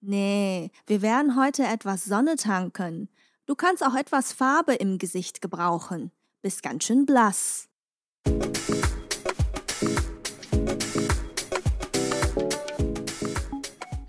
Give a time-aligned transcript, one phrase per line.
[0.00, 3.08] Nee, wir werden heute etwas Sonne tanken.
[3.46, 6.12] Du kannst auch etwas Farbe im Gesicht gebrauchen.
[6.42, 7.68] Bist ganz schön blass.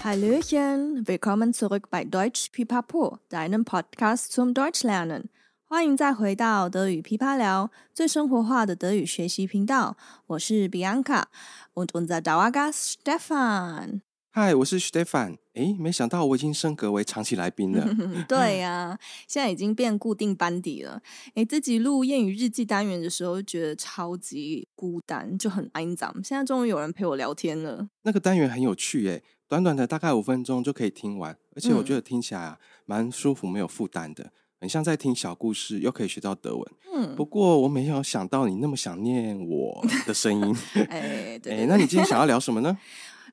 [0.03, 5.29] Hallöchen, willkommen zurück bei Deutsch Pipapo, deinem Podcast zum Deutschlernen.
[5.69, 9.97] 欢迎再回到德语噼啪聊，最生活化的德语学习频道。
[10.27, 11.23] 我是 Bianca
[11.73, 14.01] und unser Dauergast Stefan。
[14.34, 15.36] 嗨，我是 Stefan。
[15.52, 17.86] 哎，没想到我已经升格为长期来宾了。
[18.26, 21.02] 对呀、啊，现在已经变固定班底了。
[21.34, 26.08] 哎，自己录谚语日记单元的时候，觉得超级孤单，就很安静。
[26.24, 27.86] 现在终于有人陪我聊天了。
[28.04, 34.32] 那个单元很有趣哎，短短的大概五分钟就可以听完，而且我觉得听起来啊，蛮舒服，没有负担的。
[34.58, 36.72] 很像在听小故事，又可以学到德文。
[36.94, 40.56] 嗯，不过我没有想到你那么想念我的声音。
[40.88, 42.78] 哎，对，哎，那你今天想要聊什么呢？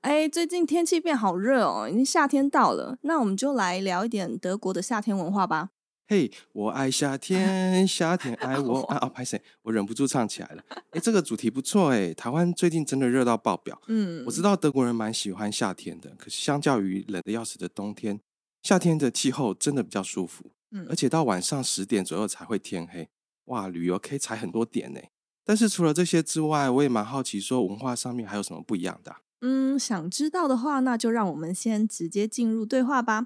[0.02, 2.98] 哎，最近天气变好热哦，已经夏天到了。
[3.02, 5.72] 那我们就来聊一点德国的夏天文化吧。
[6.08, 8.82] 嘿，我爱夏天，夏天爱我。
[8.88, 10.64] 啊，哦，拍谁，我忍不住唱起来了。
[10.92, 12.14] 哎，这个主题不错哎。
[12.14, 13.80] 台湾最近真的热到爆表。
[13.88, 18.20] 嗯，我知道德国人蛮喜欢夏天的，可是相较于冷的要死的冬天，
[18.64, 20.46] 夏天的气候真的比较舒服。
[20.72, 23.10] 嗯，而且到晚上十点左右才会天黑，
[23.46, 25.00] 哇，旅游可以踩很多点呢。
[25.44, 29.20] 但是除了这些之外，我也蛮好奇，说文化上面还有什么不一样的啊？
[29.42, 33.26] 嗯，想知道的话，那就让我们先直接进入对话吧。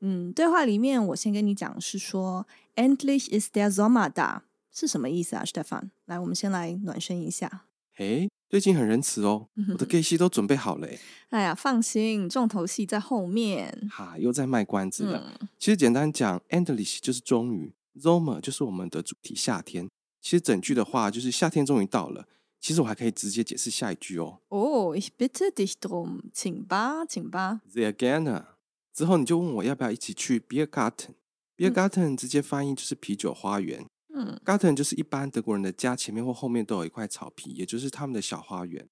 [0.00, 4.42] 嗯，对话里面我先跟你讲是说，Endlich ist der Sommer da，
[4.72, 5.90] 是什么意思啊，Stefan？
[6.06, 7.64] 来，我们先来暖身一下。
[7.96, 10.86] 诶，最近很仁慈哦，我的戏都准备好了。
[11.30, 13.88] 哎呀，放心，重头戏在后面。
[13.90, 15.34] 哈，又在卖关子了。
[15.40, 19.88] 嗯、其实简单讲，Endlich 就是终于，Sommer 就是我们的主题夏天。
[20.20, 22.28] 其实整句的话就是夏天终于到了。
[22.60, 24.40] 其实我还可以直接解释下一句哦。
[24.48, 27.60] 哦、oh,，Ich bitte dich drum，请吧，请吧。
[27.72, 28.44] Sehr gerne。
[28.92, 31.14] 之后你就问我要不要一起去 Beer Garten。
[31.56, 33.86] Beer Garten 直接翻译就是啤酒花园。
[34.12, 38.88] 嗯，Garten 就是一般德国人的家前面或后面都有一块草皮，也就是他们的小花园。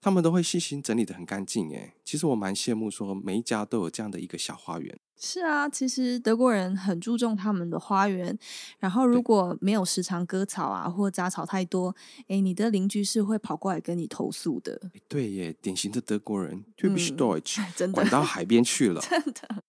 [0.00, 4.98] 他们都会细心整理的很干净，哎，其实我蛮羡慕，说每一家都有这样的一个小花园。
[5.22, 8.38] 是啊，其实德国人很注重他们的花园，
[8.78, 11.94] 然后如果没有时常割草啊，或杂草太多，
[12.28, 14.80] 诶，你的邻居是会跑过来跟你投诉的。
[15.06, 19.62] 对耶，典型的德国人，typisch Deutsch， 真的，管到海边去了， 真的。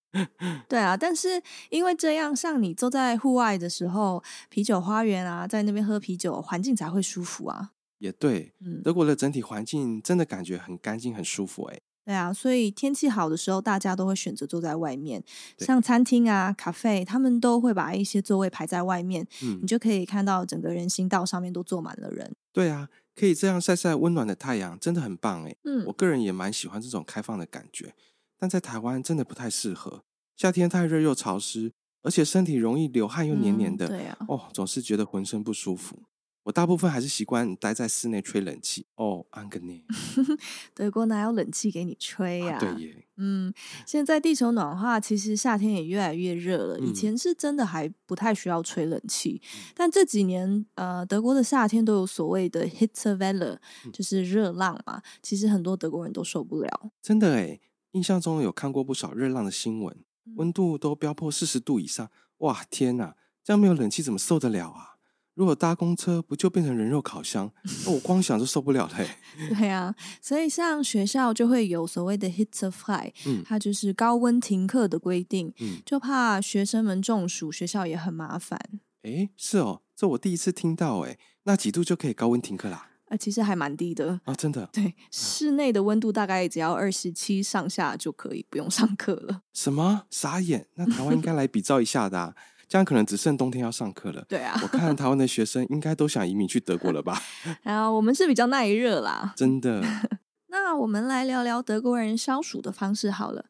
[0.66, 7.72] 对啊，但是因为这样，像你坐在户外的时候，啤酒花园啊，在那边喝啤酒，环境才会舒服啊。
[8.02, 11.78] 也对，嗯，德国的整体环境真的感觉很干净、很舒服，哎。
[12.04, 15.22] 对啊，所以天气好的时候，大家都会选择坐在外面，
[15.58, 22.34] 像餐厅啊、咖啡，他们都会把一些座位排在外面，嗯，你就可以看到整个人行道上面都坐满了人。
[22.52, 25.54] 对啊，可以这样晒晒温暖的太阳，真的很棒，哎。
[25.62, 27.94] 嗯，我个人也蛮喜欢这种开放的感觉，
[28.36, 30.02] 但在台湾真的不太适合，
[30.36, 31.70] 夏天太热又潮湿，
[32.02, 36.02] 而且身体容易流汗又黏黏的，嗯，对啊，哦，总是觉得浑身不舒服。
[36.44, 39.84] 我大部分还是习惯待在室内吹冷气哦，安格尼。
[40.74, 42.56] 德国哪有冷气给你吹呀？
[42.56, 42.58] 啊？
[42.58, 43.06] 对耶。
[43.16, 43.52] 嗯，
[43.86, 46.80] 现在地球暖化，其实夏天也越来越热了。
[46.80, 53.58] 以前是真的还不太需要吹冷气，嗯，但这几年，呃，德国的夏天都有所谓的 Hitzewelle，
[53.92, 55.00] 就是热浪嘛。
[55.22, 56.90] 其实很多德国人都受不了。
[57.00, 57.60] 真的诶，
[57.92, 59.96] 印象中有看过不少热浪的新闻，
[60.34, 62.10] 温度都飙破四十度以上。
[62.38, 63.14] 哇，天哪，
[63.44, 64.91] 这样没有冷气怎么受得了啊？
[65.34, 67.50] 如果搭公车，不就变成人肉烤箱？
[67.86, 69.08] 我光想就受不了嘞。
[69.58, 78.60] 对啊，所以像学校就会有所谓的 Hitzefrei，嗯，它就是高温停课的规定，嗯，就怕学生们中暑，学校也很麻烦。
[79.02, 82.90] 哎，是哦，这我第一次听到，哎，那几度就可以高温停课啦？
[83.08, 84.68] 啊，其实还蛮低的啊，真的。
[84.72, 89.42] 对，室内的温度大概只要二十七上下就可以不用上课了。
[89.52, 90.04] 什么？
[90.10, 90.66] 傻眼？
[90.74, 92.34] 那台湾应该来比照一下的啊。
[92.72, 94.24] 这样可能只剩冬天要上课了。
[94.26, 97.20] 对啊，我看台湾的学生应该都想移民去德国了吧？
[97.64, 99.82] 啊我们是比较耐热啦，真的。
[100.48, 103.44] 那我们来聊聊德国人消暑的方式好了。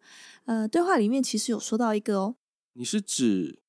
[0.46, 2.34] 呃，对话里面其实有说到一个哦，
[2.72, 3.60] 你是指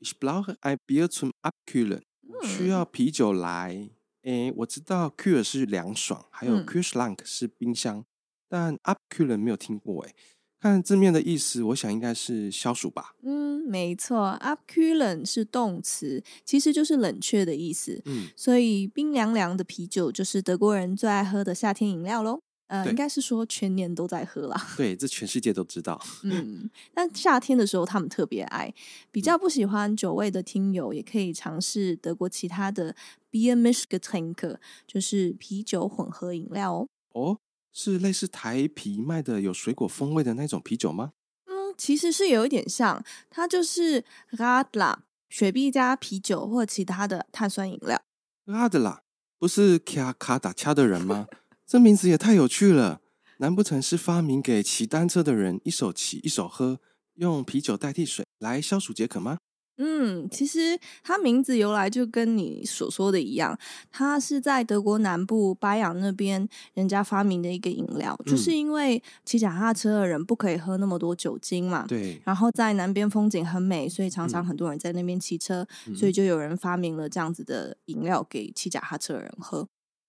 [0.00, 2.00] Ich brauche ein Bier zum Abkühlen，
[2.42, 3.90] 需要啤酒来。
[4.22, 8.04] 诶，我知道 Kühl 是凉爽，还有 Kühlschrank 是冰箱，嗯、
[8.48, 10.14] 但 Abkühlen 没有听过诶。
[10.62, 13.16] 看字面的意思，我想应该是消暑吧。
[13.22, 18.00] 嗯，没错，abkühlen 是动词，其实就是冷却的意思。
[18.04, 22.38] 嗯，所以冰凉凉的啤酒就是德国人最爱喝的夏天饮料喽。
[22.68, 24.68] 呃，对应该是说全年都在喝啦。
[24.76, 26.00] 对，这全世界都知道。
[26.22, 28.72] 嗯，但夏天的时候他们特别爱。
[29.10, 32.94] 比较不喜欢酒味的听友，也可以尝试德国其他的
[33.32, 34.56] Beer m i s c h g e t r i n k
[34.86, 36.88] 就是啤酒混合饮料哦。
[37.14, 37.38] 哦。
[37.72, 41.12] 是类似台啤卖的有水果风味的那种啤酒吗？
[41.46, 44.96] 嗯，其实是有一点像，它就是 Radler
[45.28, 48.02] 雪碧加啤酒或其他的碳酸饮料。
[48.46, 48.98] Radler
[49.38, 51.26] 不是卡卡打掐的人吗？
[51.66, 53.00] 这名字也太有趣了，
[53.38, 56.80] 难不成是发明给骑单车的人一手骑一手喝，
[57.14, 59.38] 用啤酒代替水来消暑解渴吗？
[59.78, 63.58] 嗯，其实它名字由来就跟你所说的一样，
[63.90, 71.86] 它是在德国南部巴阳那边人家发明的一个饮料，嗯、就是因为骑脚踏车的人不可以喝那么多酒精嘛。
[71.88, 72.20] 对。
[72.24, 79.66] 然后在南边风景很美，所以常常很多人在那边骑车，嗯、所以就有人发明了这样子的饮料给骑脚踏车的人喝。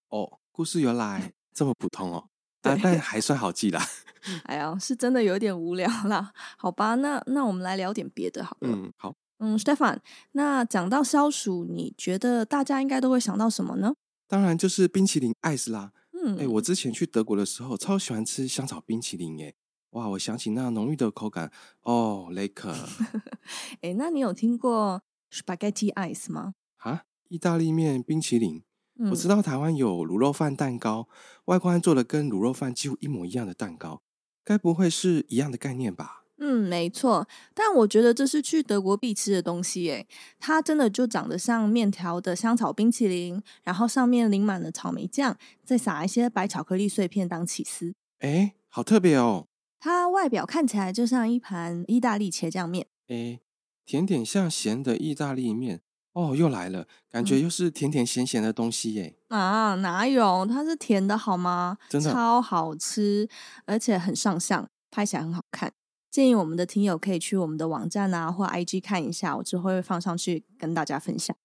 [0.10, 2.26] 哦，故事原来 这么普通哦，
[2.62, 3.82] 但但还算好记啦。
[4.44, 6.32] 哎呀，是真的有点无聊啦。
[6.58, 8.70] 好吧，那那我们来聊点别的好了。
[8.70, 9.16] 嗯，好。
[9.44, 10.00] 嗯，Stefan，
[10.32, 13.94] 那讲到消暑，你觉得大家应该都会想到什么呢？
[14.26, 15.92] 当然就是冰淇淋 ice 啦。
[16.14, 19.54] 嗯，哎，我之前去德国的时候，超喜欢吃香草冰淇淋耶。
[19.90, 21.52] 哇，我想起那浓郁的口感，
[21.82, 22.74] 哦，lecker。
[23.82, 26.54] 哎， 那你有听过 spaghetti ice 吗？
[26.78, 28.64] 啊，意大利面冰淇淋。
[28.98, 31.10] 嗯，我知道台湾有卤肉饭蛋糕，
[31.46, 34.02] 外观做的跟卤肉饭几乎一模一样的蛋糕，
[34.46, 36.23] 该不会是一样的概念吧？
[36.40, 40.08] 嗯，没错，但我觉得这是去德国必吃的东西诶，
[40.40, 47.94] 它真的就长得像面条的香草冰淇淋，然后上面淋满了草莓酱，再撒一些白巧克力碎片当起司。
[48.20, 49.48] 诶，好特别哦！
[49.80, 52.88] 它外表看起来就像一盘意大利茄酱面。
[53.08, 53.42] 诶，
[53.86, 55.82] 甜点像咸的意大利面
[56.14, 59.16] 哦，又来了，感觉又是甜甜咸咸的东西耶。
[59.30, 60.46] 啊，哪有？
[60.46, 61.78] 它是甜的好吗？
[61.90, 63.30] 真的超好吃，
[63.66, 65.72] 而且很上相，拍起来很好看。
[66.14, 71.36] 建议我们的听友可以去我们的网站啊或 IG 看一下，我之后会放上去跟大家分享。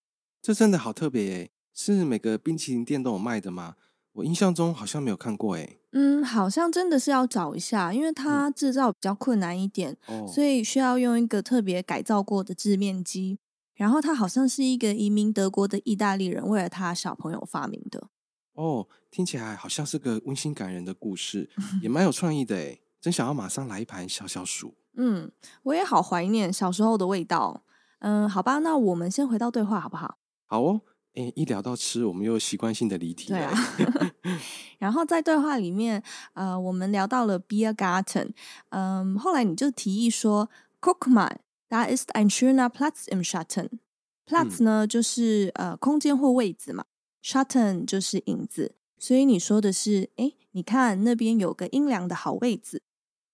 [0.42, 3.76] 这真的好特别诶，是每个冰淇淋店都有卖的吗？
[4.12, 5.78] 我印象中好像没有看过诶。
[5.92, 13.38] 嗯，好像真的是要找一下，因为它制造比较困难一点，嗯、所以需要用一个特别改造过的制面机。
[13.74, 18.08] 然后它好像是一个移民德国的意大利人为了他小朋友发明的。
[18.52, 21.48] 哦，听起来好像是个温馨感人的故事，
[21.80, 22.82] 也蛮有创意的诶。
[23.00, 24.74] 真想要马上来一盘消消暑。
[24.96, 25.30] 嗯，
[25.62, 27.62] 我也好怀念小时候的味道。
[28.00, 30.18] 嗯，好吧，那我们先回到对话好不好？
[30.46, 30.80] 好哦。
[31.14, 33.38] 诶，一聊到吃，我们又习惯性的离题了。
[33.38, 33.84] 对
[34.32, 34.40] 啊。
[34.78, 36.00] 然后在对话里面，
[36.34, 38.30] 呃，我们聊到了 Beer Garten。
[38.68, 40.48] 嗯，后来你就提议说
[40.80, 43.80] ，Guck mal, da ist ein schöner Platz im Schatten。
[44.26, 46.84] Platz 呢，嗯、就是呃空间或位置嘛
[47.24, 48.76] ，Schatten 就是影子。
[48.96, 52.82] 所以你说的是，诶，你看那边有个阴凉的好位置。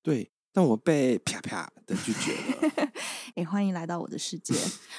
[0.04, 2.88] 对，但我被啪啪的拒绝了。
[3.36, 4.54] 哎，欢迎来到我的世界。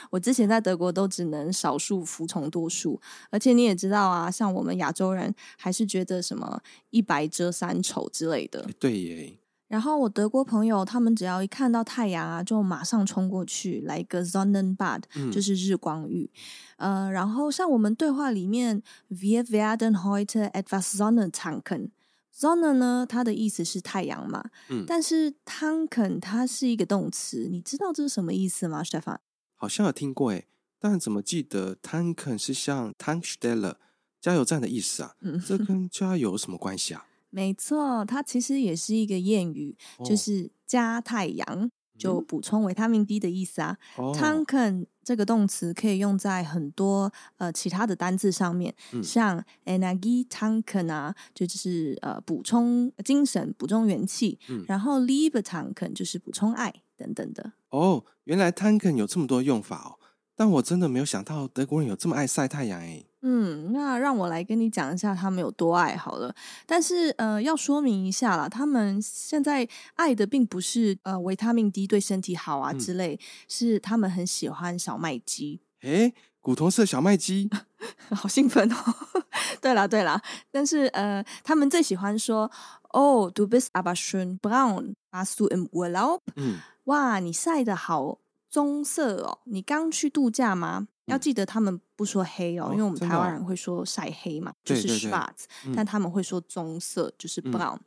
[0.09, 2.99] 我之前在德国都只能少数服从多数，
[3.29, 6.59] 而且你也知道啊，像我们亚洲人还是觉得什么
[6.89, 8.67] 一白遮三丑之类的。
[8.79, 9.37] 对耶。
[9.67, 16.29] 然后我德国朋友他们只要一看到太阳啊，就马上冲过去来一个 Sonnenbad，嗯，就是日光浴。
[16.77, 21.89] 呃，然后像我们对话里面，Wir werden heute etwas Sonne tanken。
[22.37, 29.19] Sonne 呢，它的意思是太阳嘛，嗯，但是 tanken 它是一个动词，你知道这是什么意思吗，Stefan？
[29.55, 30.45] 好像有听过诶，
[30.77, 33.75] 但怎么记得 tanken 是像 Tankstelle
[34.19, 35.15] 加油站的意思啊？
[35.21, 37.05] 嗯，这跟加油有什么关系啊？
[37.29, 41.71] 没错，它其实也是一个谚语，哦，就是加太阳。
[41.97, 43.77] 就补充维他命 D 的意思啊。
[43.97, 44.15] Oh.
[44.15, 54.39] Tanken 这个动词可以用在很多呃其他的单字上面，嗯、像 Energie tanken 啊，就，就是呃补充精神、补充元气。
[54.49, 57.53] 嗯、然后 Liebe tanken 就是补充爱等等的。
[57.69, 59.99] 哦，oh, 原来 Tanken 有这么多用法哦。
[60.35, 63.05] 但我真的没有想到德国人有这么爱晒太阳诶。
[63.21, 66.35] 嗯，那让我来跟你讲一下他们有多爱好了。
[66.67, 75.61] 但是呃，要说明一下啦，他们现在爱的并不是呃维他命 D 对身体好啊之类，嗯、是他们很喜欢小麦鸡。
[75.81, 77.49] 诶，古铜色小麦鸡，
[78.13, 78.75] 好兴奋哦！
[79.59, 82.51] 对啦对啦，但是呃，他们最喜欢说
[82.91, 86.19] 哦，du bist aber schön braun, warst du im Urlaub？
[86.35, 88.19] 嗯，哇，你晒得好。
[88.55, 90.87] 棕色哦，你刚去度假吗？
[91.07, 95.43] 要记得他们不说黑哦，因为我们台湾人会说晒黑嘛，就是 schwarz，
[95.75, 97.77] 但他们会说棕色，就是 brown。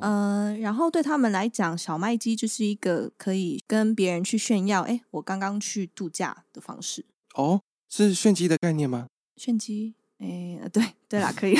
[0.00, 7.06] 嗯，然后对他们来讲，小麦鸡就是一个可以跟别人去炫耀，哎，我刚刚去度假的方式。
[7.36, 9.06] 哦，是炫鸡的概念吗？
[9.36, 9.94] 炫鸡。
[10.18, 11.54] 哎，对对啦，可以，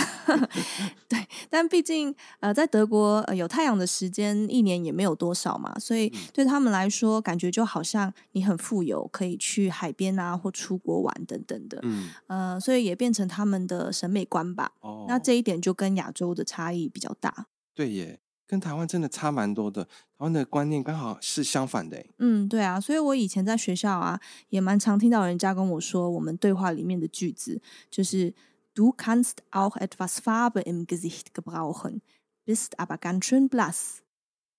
[1.08, 14.72] 对，但毕竟呃，在德国呃有太阳的时间一年也没有多少嘛，所以对他们来说，感觉就好像你很富有，可以去海边啊或出国玩等等的，嗯，呃，所以也变成他们的审美观吧。
[14.80, 17.46] 哦，那这一点就跟亚洲的差异比较大。
[17.74, 18.18] 对耶。
[18.50, 22.02] 跟台湾真的差蛮多的，台湾的观念刚好是相反的。
[22.16, 27.60] 嗯，对啊，所以我以前在学校啊，也蛮常听到人家跟我说，我们对话里面的句子
[27.90, 28.32] 就是
[28.78, 32.00] ：“Du kannst auch etwas Farbe im Gesicht gebrauchen,
[32.44, 34.02] bist aber ganz schön blass。”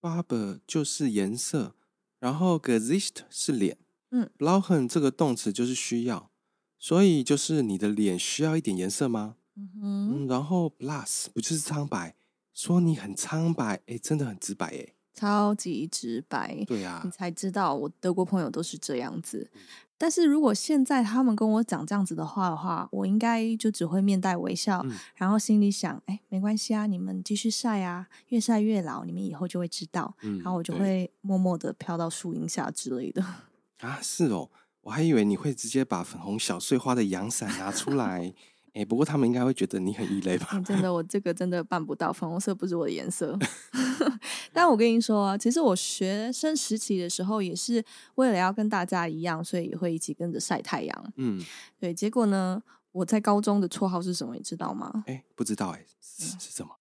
[0.01, 1.73] Farbe 就是颜色，
[2.19, 3.77] 然后 Gesicht 是脸，
[4.11, 6.29] 嗯，brauchen 这个动词就是需要，
[6.77, 9.38] 所以就是你的脸需要一点颜色吗？
[9.55, 12.15] 嗯哼，嗯，然后 blass 不就是苍白？
[12.53, 16.65] 说你很苍白，哎，真的很直白，哎，超级直白。
[16.65, 19.49] 对呀、啊，你才知道我德国朋友都是这样子。
[19.99, 30.15] 嗯、但是如果现在他们跟我讲这样子的话的话，我应该就只会面带微笑，嗯、然后心里想，哎，没关系啊，你们继续晒啊，越晒越老，你们以后就会知道。
[30.21, 33.21] 嗯、然后我就会默默的飘到树荫下之类的。
[33.81, 34.49] 啊，是哦，
[34.81, 38.33] 我还以为你会直接把粉红小碎花的阳伞拿出来。
[38.73, 40.47] 哎，不过他们应该会觉得你很异类吧？
[40.53, 43.38] 嗯、真的， 我这个真的办不到，粉红色不是我的颜色。
[44.53, 47.83] 但我跟你说啊，其实我学生时期的时候，也是
[48.15, 51.13] 为了要跟大家一样，所以也会一起跟着晒太阳。
[51.17, 51.43] 嗯，
[51.79, 51.93] 对。
[51.93, 52.61] 结果呢，
[52.91, 54.35] 我在高中的绰号是什么？
[54.35, 55.03] 你知道吗？
[55.07, 56.77] 哎，不知道哎，是是什么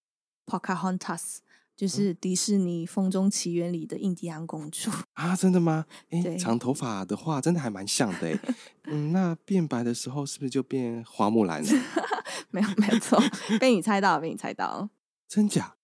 [0.47, 1.38] ？Pocahontas。
[1.78, 5.87] 就是迪士尼《风中奇缘》里的印第安公主 啊，真的吗？
[6.11, 8.37] 哎，欸长头发的话，真的还蛮像的欸。
[8.90, 11.68] 嗯，那变白的时候是不是就变花木兰了？
[12.50, 13.23] 没有，没有错，
[13.61, 14.90] 被你猜到了，被你猜到了。
[15.28, 15.76] 真假？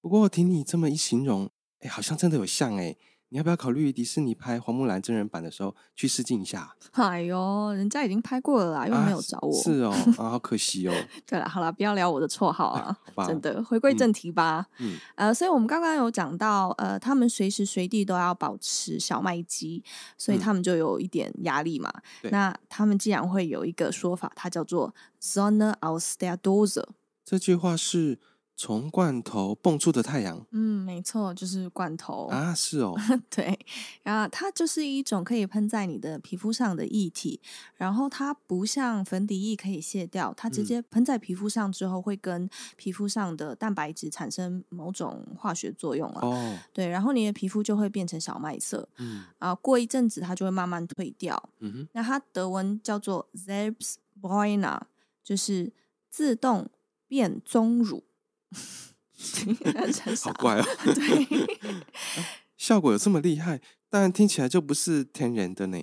[0.00, 2.96] 不过听你这么一形容，哎，好像真的有像哎。
[3.32, 6.74] 你要不要考虑迪士尼拍《花木兰》真人版的时候去试镜一下？
[6.92, 9.56] 哎呦，人家已经拍过了啦，又没有找我。
[9.56, 10.94] 啊是哦， 啊，好可惜哦。
[11.24, 12.96] 对了，好了，不要聊我的绰号啊，
[13.28, 14.66] 真的，回归正题吧。
[14.78, 19.84] 嗯，呃，所以我们刚刚有讲到，呃，他们随时随地都要保持小麦鸡，
[20.18, 21.88] 所以他们就有一点压力嘛。
[22.24, 26.88] 嗯、那他们既然会有一个说法，它叫做 “zona a u s t e r d o s e。
[27.24, 28.18] 这句话是。
[28.62, 32.26] 从罐头蹦出的太阳，嗯，没错，就是罐头。
[32.26, 32.94] 啊，是哦，
[33.34, 33.58] 对，
[34.02, 37.40] 然后它就是一种可以喷在你的皮肤上的液体，
[37.76, 54.82] 然后它不像粉底液可以卸掉，它直接喷在皮肤上之后会跟皮肤上的蛋白质产生某种化学作用啊，哦，对，然后你的皮肤就会变成小麦色，嗯，啊，过一阵子它就会慢慢退掉，嗯哼，那它德文叫做 Selbstbräuner，
[55.24, 55.72] 就是
[56.10, 56.68] 自动
[57.08, 58.04] 变棕乳。
[60.22, 60.64] 好怪哦！
[60.94, 61.58] 对，
[62.56, 65.78] 效果有这么厉害，但听起来就不是天然的呢。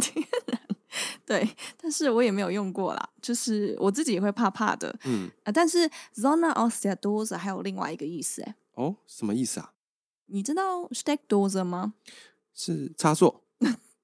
[0.00, 0.60] 天然，
[1.26, 4.94] 对，但是我也没有用过啦，就是我自己也会怕怕的。
[5.04, 8.54] 嗯啊，但是 zona osteodosa 还有另外一个意思哎。
[8.72, 9.72] 哦，什么意思啊？
[10.26, 11.94] 你知道 Steckdose 吗？
[12.54, 13.44] 是插座。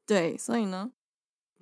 [0.06, 0.92] 对，所以呢？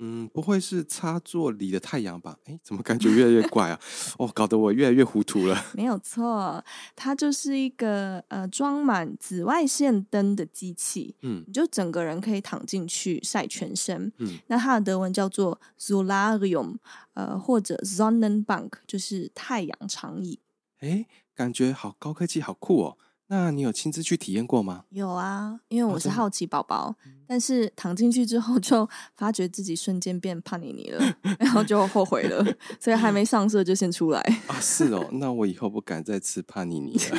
[0.04, 2.36] 嗯，不会是插座里的太阳吧？
[2.46, 3.80] 哎，怎么感觉越来越怪啊？
[4.18, 5.64] 哦，搞得我越来越糊涂了。
[5.74, 6.62] 没有错，
[6.96, 11.14] 它就是一个呃装满紫外线灯的机器。
[11.22, 14.12] 嗯，你就整个人可以躺进去晒全身。
[14.18, 16.78] 嗯，那它的德文叫做 Solarium，
[17.14, 20.40] 呃，或者 Sonnenbank，就是太阳长椅。
[20.80, 22.98] 哎，感觉好高科技，好酷哦。
[23.34, 24.84] 那你有亲自去体验过吗？
[24.90, 26.96] 有啊，因为我是好奇宝宝，哦、
[27.26, 28.86] 但是躺进去之后就
[29.16, 31.02] 发觉自己瞬间变帕尼尼了，
[31.40, 32.44] 然后就后悔了，
[32.78, 34.60] 所以还没上色就先出来啊。
[34.60, 37.18] 是哦，那我以后不敢再吃帕尼尼了。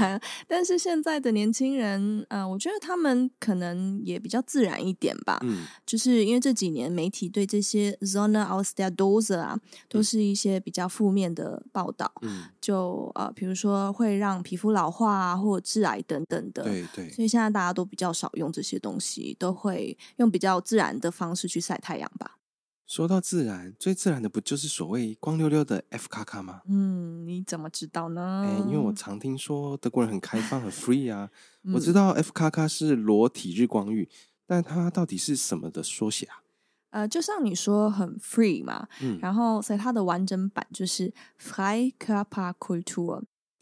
[0.48, 5.38] 但是现在的年轻人，嗯、呃，我觉得他们可能也比较自然一点吧。
[5.42, 9.58] 嗯，就是因为这几年媒体对这些 Sonne aus der Dose 啊，
[9.88, 12.12] 都是一些比较负面的报道。
[12.22, 16.64] 嗯，就呃，比如说会让皮肤老化啊，或者致癌等等的。
[16.64, 17.10] 对对。
[17.10, 22.38] 所以现在大家都比较少用这些东西，都会用比较自然的方式去晒太阳吧。
[22.86, 26.60] 说到自然，最自然的不就是所谓光溜溜的 F 卡卡吗？
[26.68, 28.44] 嗯，你怎么知道呢？
[28.44, 31.30] 哎，因为我常听说德国人很开放、很 free 啊。
[31.62, 34.08] 嗯、我知道 F 卡卡是裸体日光浴，
[34.46, 36.42] 但它到底是什么的缩写啊？
[36.90, 41.72] 呃，就像你说很 free 嘛，嗯，然后所以它的完整版就是化，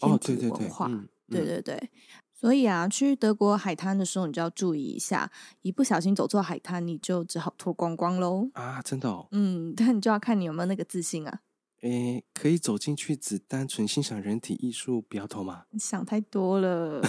[0.00, 1.91] 哦，对对对，嗯、对对对。
[2.40, 5.30] 所以啊，去德国海滩的时候，你就要注意一下，
[5.61, 8.49] 一不小心走错海滩，你就只好脱光光喽。
[8.54, 9.28] 啊，真的哦。
[9.32, 11.40] 嗯， 但你就要看你有没有那个自信啊。
[11.82, 15.64] 诶，可以走进去只单纯欣赏人体艺术，不要脱吗？
[15.73, 17.02] 你想太多了。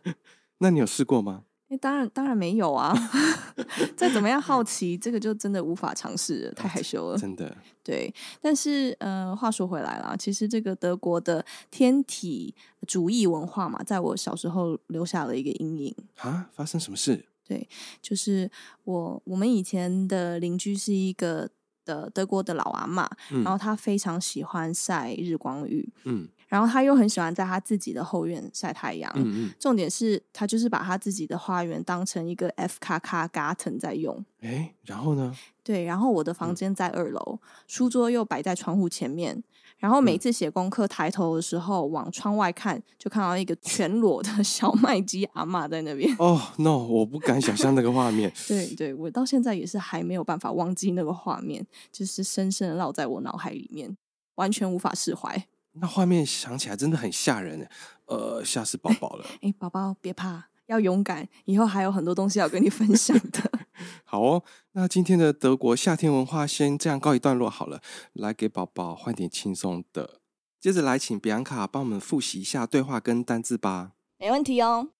[0.60, 1.44] 那你有试过吗？
[1.70, 2.92] 诶，当然，当然没有啊！
[3.96, 7.16] 再怎么样好奇，这个就真的无法尝试了，太害羞了。
[7.16, 7.56] 真的。
[7.84, 12.54] 对，但是呃，话说回来了，其实这个德国的天体
[12.88, 15.94] 主义文化嘛，在我小时候留下了一个阴影。
[16.18, 17.24] 啊，发生什么事？
[17.46, 17.68] 对，
[18.02, 18.50] 就是
[18.84, 21.48] 我我们以前的邻居是一个
[21.84, 25.88] 的德国的老阿妈，嗯，然后他非常喜欢晒日光浴。
[26.02, 26.28] 嗯。
[26.50, 29.10] 然后他又很喜欢在他自己的后院晒太阳。
[29.14, 29.54] 嗯嗯。
[29.58, 34.22] 重点是他就是把他自己的花园当成一个 F 卡卡 garden 在用。
[34.40, 35.32] 哎，然后呢？
[35.62, 37.38] 对，然后我的房间在二楼，嗯、
[37.68, 39.42] 书桌又摆在窗户前面。
[39.78, 46.12] 然后每次写功课抬头的时候，嗯、往窗外看，就看到一个全裸的 小麦基阿妈在那边。
[46.18, 46.76] 哦、oh,，no！
[46.76, 48.30] 我不敢想象那个画面。
[48.46, 53.96] 对对，我到现在也是还没有办法忘记那个画面，就是深深的烙在我脑海里面，
[54.34, 55.46] 完全无法释怀。
[55.72, 57.68] 那画面想起来真的很吓人，
[58.06, 59.24] 呃，吓死宝宝了。
[59.40, 63.50] 哎，宝宝别怕，要勇敢，以后还有很多东西要跟你分享的。
[64.04, 67.80] 好哦，那今天的德国夏天文化先这样告一段落好了，
[68.12, 70.20] 来给宝宝换点轻松的。
[70.60, 73.92] 接着来请比安卡帮我们复习一下对话跟单字吧。
[74.18, 74.90] 没问题哦。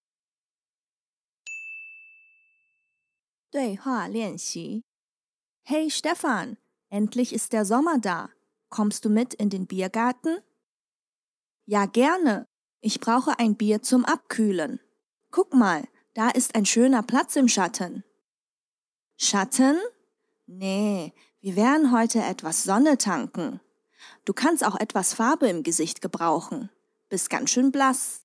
[3.51, 4.85] 对话练习
[5.67, 9.67] ：Hey Stefan，endlich ist der Sommer da，kommst du mit in den
[11.70, 12.48] Biergarten？Ja, gerne.
[12.82, 14.80] Ich brauche ein Bier zum Abkühlen.
[15.32, 18.04] Guck mal, da ist ein schöner Platz im Schatten.
[19.18, 19.78] Schatten?
[20.46, 23.60] Nee, wir werden heute etwas Sonne tanken.
[24.26, 26.70] Du kannst auch etwas Farbe im Gesicht gebrauchen.
[27.10, 28.22] Bist ganz schön blass.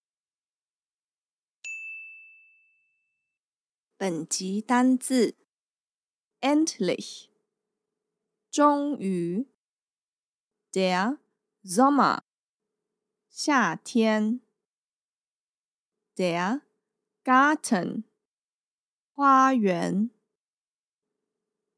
[4.01, 5.35] 本集单字
[6.41, 7.31] endlich
[8.51, 9.47] 终于
[10.75, 11.19] der
[11.63, 12.23] Sommer
[13.38, 14.40] 夏天
[16.16, 16.62] ，there
[17.22, 18.06] garden
[19.12, 20.10] 花园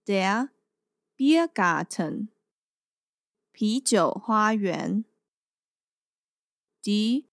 [0.05, 0.51] ，there
[1.15, 2.27] beer garden
[3.51, 5.03] 啤酒花园
[6.83, 7.25] ，die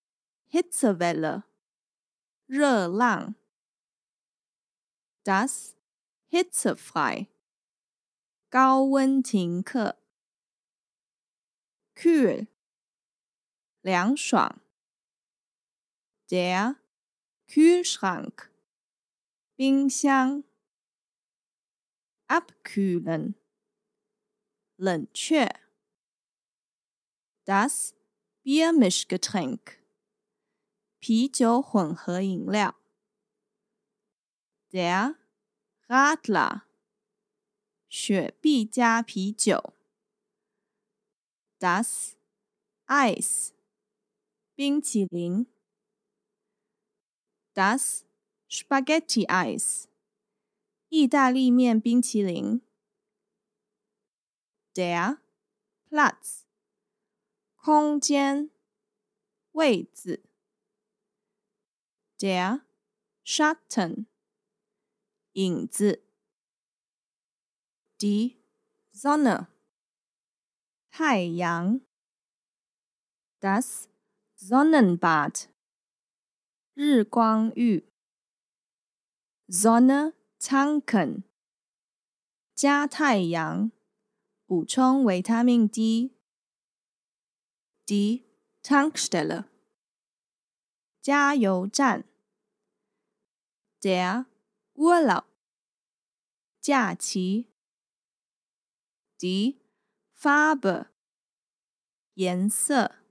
[0.48, 1.42] Hitzewelle
[2.46, 3.34] 热浪
[5.22, 5.74] ，das
[6.30, 7.26] Hitzefrei
[8.48, 9.98] 高温停课
[11.94, 12.53] ，kühl
[13.83, 14.61] 凉爽，
[16.29, 16.75] der
[17.47, 18.51] Kühlschrank
[19.55, 20.43] 冰箱，
[22.27, 23.35] abkühlen
[24.75, 25.49] 冷却，
[27.43, 27.95] das
[28.43, 29.79] Biermischgetränk
[30.99, 32.75] 啤酒混合饮料，
[34.71, 35.15] der
[35.87, 36.63] Radler
[37.87, 39.73] 雪碧加啤酒，
[41.57, 42.15] das
[42.85, 43.52] Eis
[44.56, 45.46] 冰淇淋
[47.52, 48.04] ，Das
[48.48, 49.86] Spaghetti Eis，
[50.88, 52.62] 意大利面冰淇淋
[54.72, 55.18] ，Der
[55.90, 56.44] Platz，
[57.56, 58.50] 空间，
[59.50, 60.22] 位子
[62.16, 62.64] ，Der
[63.24, 64.06] Schatten，
[65.32, 66.04] 影子
[67.98, 68.36] ，Die
[68.92, 69.48] Sonne，
[70.90, 71.80] 太阳
[73.40, 73.88] ，Das
[74.46, 75.46] Sonnenbad
[76.74, 77.88] 日光浴
[79.48, 81.22] ，Sonne tanken
[82.54, 83.72] 加太阳，
[84.44, 86.14] 补充维他命 D。
[87.86, 88.26] D
[88.62, 89.46] Tankstelle
[91.00, 92.04] 加油站
[93.80, 94.26] ，Der
[94.74, 95.24] Urlaub
[96.60, 97.48] 假期
[99.16, 99.62] D
[100.14, 100.88] Farbe
[102.12, 103.03] 颜色。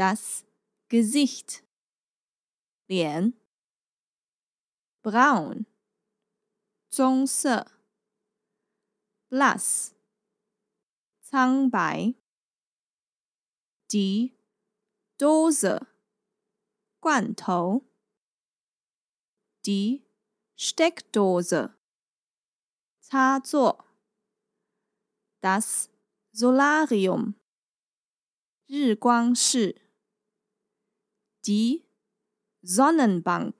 [0.00, 0.46] Das
[0.88, 1.62] Gesicht
[2.88, 3.34] 脸
[5.02, 5.66] Braun
[6.88, 7.66] 棕色
[9.28, 9.94] Blass
[11.20, 12.14] 苍白
[13.92, 14.32] Die
[15.18, 15.86] Dose
[17.02, 17.84] 罐头
[19.66, 20.02] Die
[20.56, 21.74] Steckdose
[23.02, 23.84] 插座
[25.42, 25.90] Das
[26.32, 27.34] Solarium
[28.66, 29.89] 日光室。
[31.42, 31.84] D,
[32.62, 33.54] Sonnenbank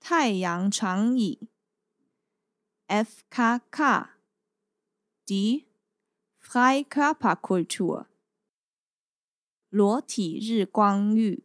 [0.00, 1.48] 太阳长椅。
[2.88, 4.10] F, Kaka
[5.24, 5.66] D,
[6.40, 8.06] Freikörperkultur
[9.70, 11.42] 裸体日光浴。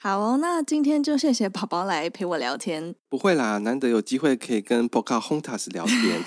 [0.00, 2.94] 好哦，那今天就谢谢宝宝来陪我聊天。
[3.08, 6.22] 不会啦，难得有机会可以跟 Poka Hontas 聊天。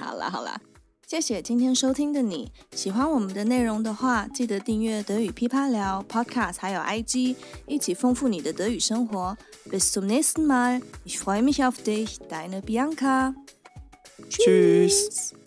[0.00, 0.60] 好啦，好啦。
[1.06, 2.50] 谢谢今天收听的你。
[2.72, 7.36] 喜欢我们的内容的话，记得订阅德语噼啪聊 Podcast，还有 IG，
[7.66, 9.36] 一起丰富你的德语生活。
[9.70, 10.82] Bis zum nächsten Mal.
[11.04, 12.18] Ich freue mich auf dich.
[12.28, 13.34] Deine Bianca.
[14.28, 15.43] Tschüss.